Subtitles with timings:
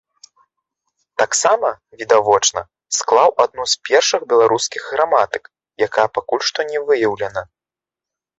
[1.21, 1.69] Таксама,
[1.99, 2.63] відавочна,
[3.01, 5.43] склаў адну з першых беларускіх граматык,
[5.89, 7.41] якая пакуль што не выяўлена.